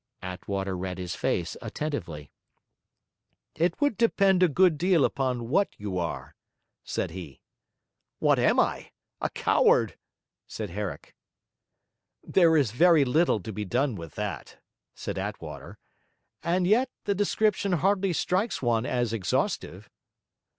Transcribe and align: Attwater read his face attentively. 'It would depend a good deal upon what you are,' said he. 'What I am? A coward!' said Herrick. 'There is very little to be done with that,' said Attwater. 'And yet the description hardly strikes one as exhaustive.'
Attwater 0.23 0.75
read 0.75 0.97
his 0.97 1.13
face 1.15 1.55
attentively. 1.61 2.31
'It 3.53 3.79
would 3.79 3.97
depend 3.99 4.41
a 4.41 4.47
good 4.47 4.75
deal 4.79 5.05
upon 5.05 5.47
what 5.47 5.69
you 5.79 5.99
are,' 5.99 6.35
said 6.83 7.11
he. 7.11 7.39
'What 8.17 8.39
I 8.39 8.41
am? 8.45 8.57
A 8.57 9.29
coward!' 9.35 9.99
said 10.47 10.71
Herrick. 10.71 11.15
'There 12.23 12.57
is 12.57 12.71
very 12.71 13.05
little 13.05 13.41
to 13.41 13.53
be 13.53 13.63
done 13.63 13.93
with 13.93 14.15
that,' 14.15 14.57
said 14.95 15.19
Attwater. 15.19 15.77
'And 16.41 16.65
yet 16.65 16.89
the 17.03 17.13
description 17.13 17.73
hardly 17.73 18.11
strikes 18.11 18.59
one 18.59 18.87
as 18.87 19.13
exhaustive.' 19.13 19.87